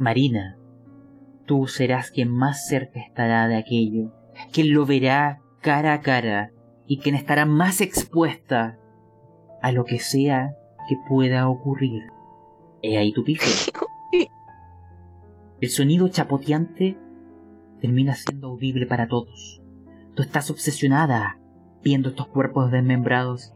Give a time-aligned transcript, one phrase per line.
[0.00, 0.56] Marina,
[1.44, 4.14] tú serás quien más cerca estará de aquello,
[4.50, 6.52] quien lo verá cara a cara
[6.86, 8.78] y quien estará más expuesta
[9.60, 10.56] a lo que sea
[10.88, 12.04] que pueda ocurrir.
[12.80, 13.70] He ahí tu pife.
[15.60, 16.96] El sonido chapoteante
[17.82, 19.60] termina siendo audible para todos.
[20.14, 21.38] Tú estás obsesionada
[21.84, 23.52] viendo estos cuerpos desmembrados,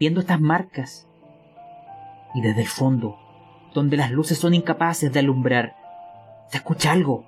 [0.00, 1.06] viendo estas marcas.
[2.34, 3.18] Y desde el fondo,
[3.74, 5.76] donde las luces son incapaces de alumbrar,
[6.48, 7.26] se escucha algo.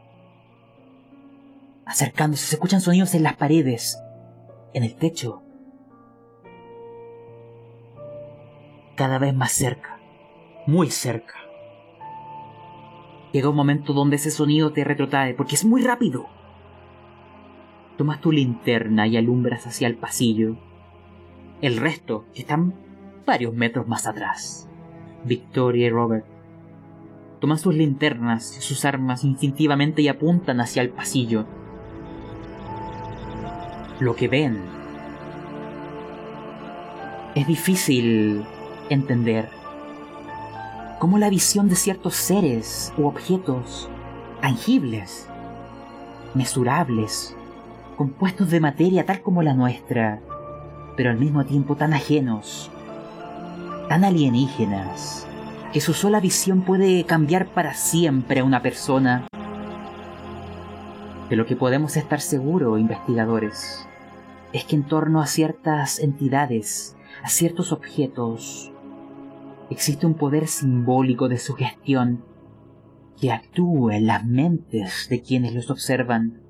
[1.84, 3.98] Acercándose, se escuchan sonidos en las paredes,
[4.72, 5.42] en el techo.
[8.94, 9.98] Cada vez más cerca,
[10.66, 11.34] muy cerca.
[13.32, 16.26] Llega un momento donde ese sonido te retrotrae porque es muy rápido.
[17.98, 20.56] Tomas tu linterna y alumbras hacia el pasillo.
[21.60, 22.74] El resto están
[23.26, 24.68] varios metros más atrás.
[25.24, 26.35] Victoria y Robert
[27.40, 31.46] toman sus linternas sus armas instintivamente y apuntan hacia el pasillo.
[34.00, 34.60] Lo que ven
[37.34, 38.44] es difícil
[38.88, 39.48] entender
[40.98, 43.88] cómo la visión de ciertos seres u objetos
[44.40, 45.28] tangibles,
[46.34, 47.34] mesurables,
[47.96, 50.20] compuestos de materia tal como la nuestra,
[50.96, 52.70] pero al mismo tiempo tan ajenos,
[53.88, 55.25] tan alienígenas,
[55.76, 59.26] que su sola visión puede cambiar para siempre a una persona.
[61.28, 63.86] De lo que podemos estar seguros, investigadores,
[64.54, 68.72] es que en torno a ciertas entidades, a ciertos objetos,
[69.68, 72.24] existe un poder simbólico de sugestión
[73.20, 76.40] que actúa en las mentes de quienes los observan,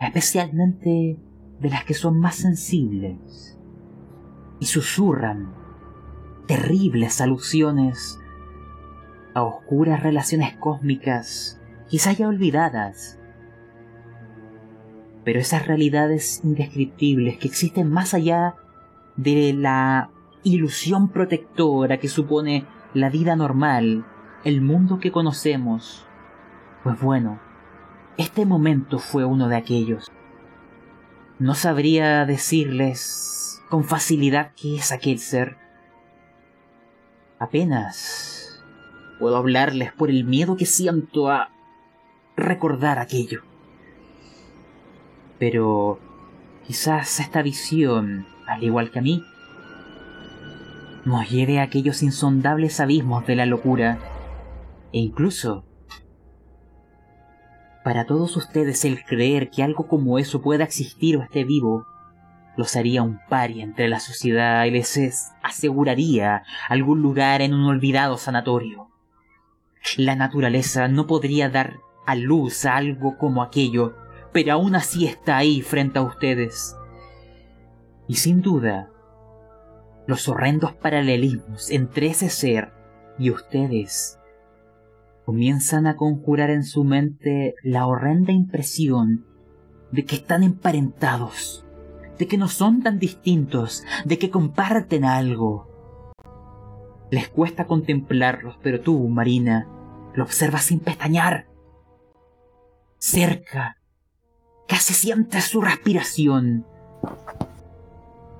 [0.00, 1.18] especialmente
[1.60, 3.58] de las que son más sensibles,
[4.60, 5.52] y susurran
[6.46, 8.18] terribles alusiones
[9.36, 13.18] a oscuras relaciones cósmicas, quizá ya olvidadas,
[15.24, 18.54] pero esas realidades indescriptibles que existen más allá
[19.16, 20.08] de la
[20.42, 22.64] ilusión protectora que supone
[22.94, 24.06] la vida normal,
[24.42, 26.06] el mundo que conocemos.
[26.82, 27.38] Pues bueno,
[28.16, 30.10] este momento fue uno de aquellos.
[31.38, 35.58] No sabría decirles con facilidad qué es aquel ser.
[37.38, 38.45] Apenas
[39.18, 41.50] puedo hablarles por el miedo que siento a
[42.36, 43.42] recordar aquello.
[45.38, 45.98] Pero
[46.66, 49.22] quizás esta visión, al igual que a mí,
[51.04, 53.98] nos lleve a aquellos insondables abismos de la locura.
[54.92, 55.64] E incluso,
[57.84, 61.86] para todos ustedes el creer que algo como eso pueda existir o esté vivo,
[62.56, 68.16] los haría un pari entre la sociedad y les aseguraría algún lugar en un olvidado
[68.16, 68.88] sanatorio.
[69.96, 73.96] La naturaleza no podría dar a luz a algo como aquello,
[74.32, 76.76] pero aún así está ahí frente a ustedes.
[78.06, 78.90] Y sin duda,
[80.06, 82.72] los horrendos paralelismos entre ese ser
[83.18, 84.18] y ustedes
[85.24, 89.24] comienzan a conjurar en su mente la horrenda impresión
[89.90, 91.64] de que están emparentados,
[92.18, 95.68] de que no son tan distintos, de que comparten algo.
[97.10, 99.68] Les cuesta contemplarlos, pero tú, Marina,
[100.16, 101.46] lo observas sin pestañear.
[102.98, 103.76] Cerca,
[104.66, 106.66] casi sientes su respiración.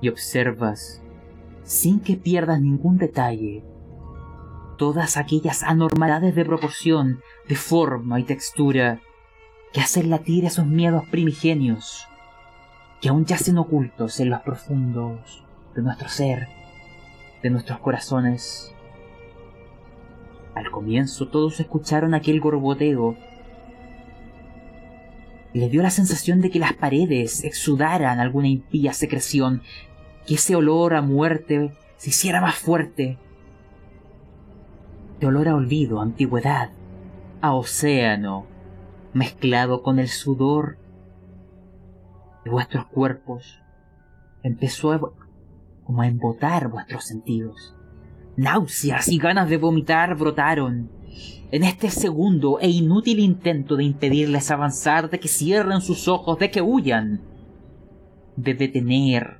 [0.01, 1.01] Y observas
[1.63, 3.63] sin que pierdas ningún detalle.
[4.77, 9.01] Todas aquellas anormalidades de proporción, de forma y textura
[9.73, 12.07] que hacen latir esos miedos primigenios
[13.01, 15.43] que aún yacen ocultos en los profundos
[15.75, 16.47] de nuestro ser,
[17.43, 18.73] de nuestros corazones.
[20.57, 23.15] Al comienzo todos escucharon aquel gorboteo
[25.53, 29.61] y les dio la sensación de que las paredes exudaran alguna impía secreción
[30.25, 33.19] que ese olor a muerte se hiciera más fuerte.
[35.19, 36.71] De olor a olvido, a antigüedad,
[37.39, 38.47] a océano,
[39.13, 40.79] mezclado con el sudor
[42.45, 43.61] de vuestros cuerpos,
[44.41, 45.13] empezó
[45.83, 47.75] como a embotar vuestros sentidos.
[48.37, 50.91] Náuseas y ganas de vomitar brotaron.
[51.49, 56.51] En este segundo e inútil intento de impedirles avanzar, de que cierren sus ojos, de
[56.51, 57.21] que huyan,
[58.35, 59.39] de detener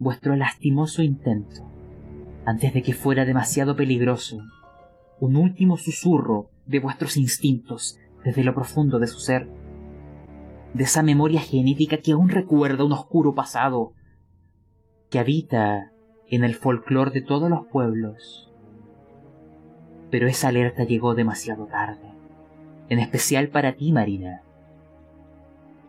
[0.00, 1.62] vuestro lastimoso intento,
[2.44, 4.40] antes de que fuera demasiado peligroso,
[5.20, 9.48] un último susurro de vuestros instintos desde lo profundo de su ser,
[10.74, 13.92] de esa memoria genética que aún recuerda un oscuro pasado,
[15.08, 15.91] que habita
[16.32, 18.50] en el folclore de todos los pueblos.
[20.10, 22.10] Pero esa alerta llegó demasiado tarde,
[22.88, 24.40] en especial para ti, Marina.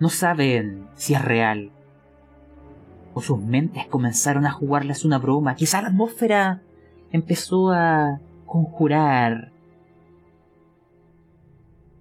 [0.02, 1.72] No saben si es real,
[3.14, 5.56] o sus mentes comenzaron a jugarles una broma.
[5.56, 6.62] Quizá la atmósfera
[7.12, 9.54] empezó a conjurar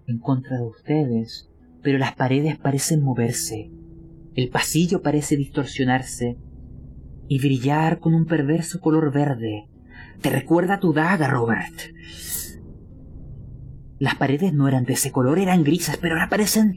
[0.09, 1.49] en contra de ustedes,
[1.81, 3.71] pero las paredes parecen moverse,
[4.35, 6.39] el pasillo parece distorsionarse
[7.33, 9.67] y brillar con un perverso color verde.
[10.21, 11.73] Te recuerda tu daga, Robert.
[13.99, 16.77] Las paredes no eran de ese color, eran grises, pero ahora parecen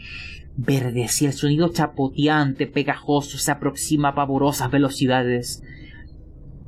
[0.55, 5.61] verdes y el sonido chapoteante, pegajoso, se aproxima a pavorosas velocidades.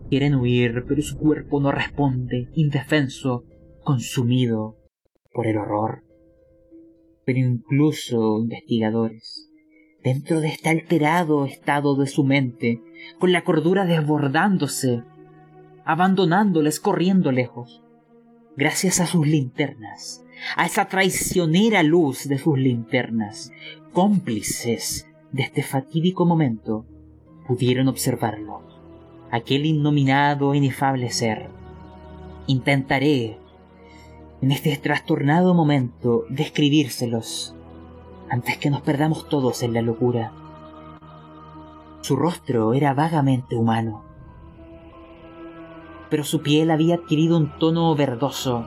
[0.10, 3.46] Quieren huir, pero su cuerpo no responde, indefenso,
[3.86, 4.76] consumido
[5.32, 6.04] por el horror.
[7.24, 9.47] Pero incluso investigadores,
[10.08, 12.82] dentro de este alterado estado de su mente,
[13.20, 15.04] con la cordura desbordándose,
[15.84, 17.84] abandonándoles corriendo lejos,
[18.56, 20.24] gracias a sus linternas,
[20.56, 23.52] a esa traicionera luz de sus linternas,
[23.92, 26.86] cómplices de este fatídico momento,
[27.46, 28.62] pudieron observarlo,
[29.30, 31.50] aquel innominado e inefable ser.
[32.48, 33.40] Intentaré,
[34.42, 37.57] en este trastornado momento, describírselos,
[38.30, 40.32] antes que nos perdamos todos en la locura.
[42.02, 44.04] Su rostro era vagamente humano,
[46.10, 48.66] pero su piel había adquirido un tono verdoso,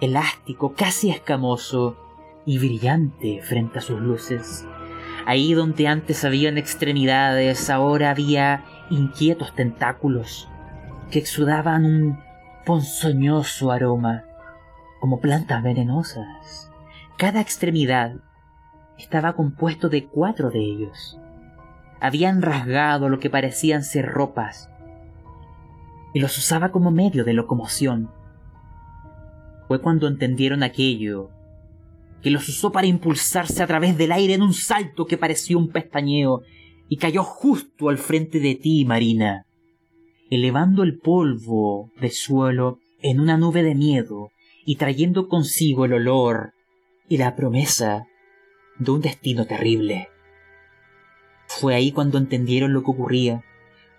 [0.00, 1.96] elástico, casi escamoso
[2.46, 4.66] y brillante frente a sus luces.
[5.26, 10.48] Ahí donde antes habían extremidades, ahora había inquietos tentáculos
[11.10, 12.18] que exudaban un
[12.64, 14.24] ponzoñoso aroma,
[15.00, 16.70] como plantas venenosas.
[17.16, 18.16] Cada extremidad
[18.98, 21.18] estaba compuesto de cuatro de ellos.
[22.00, 24.70] Habían rasgado lo que parecían ser ropas
[26.14, 28.10] y los usaba como medio de locomoción
[29.68, 31.28] fue cuando entendieron aquello,
[32.22, 35.68] que los usó para impulsarse a través del aire en un salto que pareció un
[35.68, 36.42] pestañeo,
[36.88, 39.44] y cayó justo al frente de ti, Marina,
[40.30, 44.30] elevando el polvo del suelo en una nube de miedo
[44.64, 46.54] y trayendo consigo el olor
[47.06, 48.06] y la promesa
[48.78, 50.08] de un destino terrible.
[51.46, 53.44] Fue ahí cuando entendieron lo que ocurría,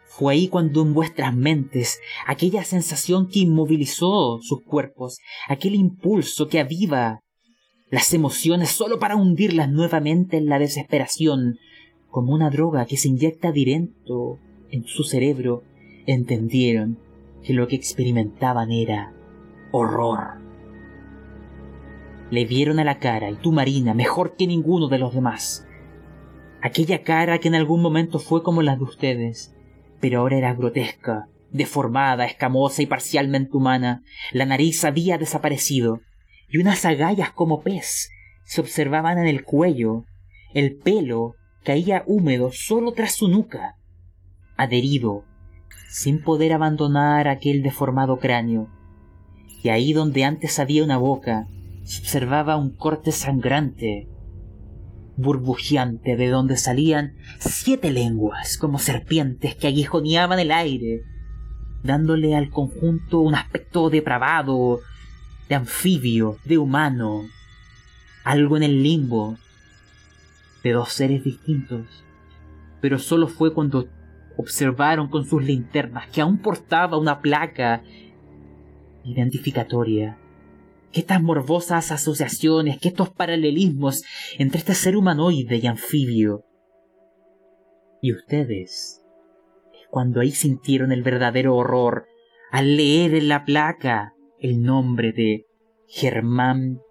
[0.05, 6.59] fue ahí cuando en vuestras mentes aquella sensación que inmovilizó sus cuerpos, aquel impulso que
[6.59, 7.21] aviva
[7.91, 11.57] las emociones solo para hundirlas nuevamente en la desesperación,
[12.09, 14.39] como una droga que se inyecta directo
[14.71, 15.63] en su cerebro,
[16.05, 16.99] entendieron
[17.43, 19.13] que lo que experimentaban era
[19.71, 20.38] horror.
[22.31, 25.65] Le vieron a la cara, y tú Marina, mejor que ninguno de los demás.
[26.61, 29.55] Aquella cara que en algún momento fue como la de ustedes,
[29.99, 34.03] pero ahora era grotesca, deformada, escamosa y parcialmente humana.
[34.31, 36.01] La nariz había desaparecido,
[36.49, 38.09] y unas agallas como pez
[38.43, 40.05] se observaban en el cuello.
[40.53, 43.75] El pelo caía húmedo solo tras su nuca,
[44.57, 45.23] adherido,
[45.87, 48.67] sin poder abandonar aquel deformado cráneo.
[49.63, 51.47] Y ahí donde antes había una boca,
[51.89, 54.07] se observaba un corte sangrante
[55.17, 61.01] burbujeante de donde salían siete lenguas como serpientes que aguijoneaban el aire,
[61.81, 64.81] dándole al conjunto un aspecto depravado,
[65.49, 67.23] de anfibio, de humano,
[68.23, 69.39] algo en el limbo,
[70.63, 71.87] de dos seres distintos.
[72.81, 73.89] Pero solo fue cuando
[74.37, 77.81] observaron con sus linternas que aún portaba una placa
[79.03, 80.18] identificatoria
[80.91, 84.03] que estas morbosas asociaciones, que estos paralelismos
[84.37, 86.45] entre este ser humanoide y anfibio.
[88.01, 89.03] Y ustedes,
[89.89, 92.07] cuando ahí sintieron el verdadero horror
[92.51, 95.45] al leer en la placa el nombre de
[95.87, 96.81] Germán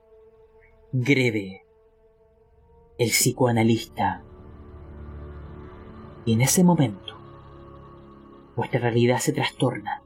[0.93, 1.63] Greve,
[2.99, 4.25] el psicoanalista.
[6.25, 7.17] Y en ese momento,
[8.55, 10.03] vuestra realidad se trastorna.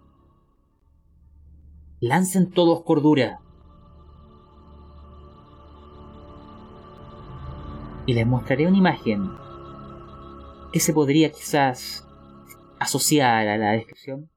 [2.01, 3.41] Lancen todos cordura
[8.06, 9.30] y les mostraré una imagen
[10.73, 12.06] que se podría quizás
[12.78, 14.32] asociar a la descripción